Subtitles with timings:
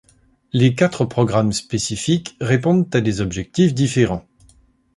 [0.51, 4.25] Les quatre programmes spécifiques répondent à des objectifs différents.